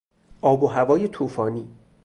آب 0.41 0.63
و 0.63 0.67
هوای 0.67 1.07
توفانی 1.07 1.67